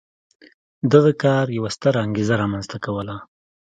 [0.93, 3.15] دغه کار یوه ستره انګېزه رامنځته کوله.